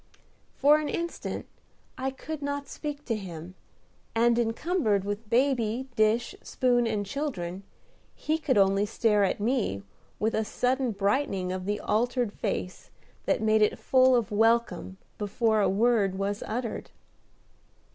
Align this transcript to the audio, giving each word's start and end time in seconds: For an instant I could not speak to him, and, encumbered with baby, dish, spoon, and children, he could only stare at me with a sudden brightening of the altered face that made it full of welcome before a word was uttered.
For 0.55 0.79
an 0.79 0.89
instant 0.89 1.45
I 1.95 2.09
could 2.09 2.41
not 2.41 2.67
speak 2.67 3.05
to 3.05 3.15
him, 3.15 3.53
and, 4.15 4.39
encumbered 4.39 5.03
with 5.05 5.29
baby, 5.29 5.89
dish, 5.95 6.33
spoon, 6.41 6.87
and 6.87 7.05
children, 7.05 7.61
he 8.15 8.39
could 8.39 8.57
only 8.57 8.87
stare 8.87 9.23
at 9.23 9.39
me 9.39 9.83
with 10.17 10.33
a 10.33 10.43
sudden 10.43 10.89
brightening 10.91 11.51
of 11.51 11.65
the 11.65 11.79
altered 11.79 12.33
face 12.33 12.89
that 13.27 13.43
made 13.43 13.61
it 13.61 13.77
full 13.77 14.15
of 14.15 14.31
welcome 14.31 14.97
before 15.19 15.61
a 15.61 15.69
word 15.69 16.17
was 16.17 16.41
uttered. 16.47 16.89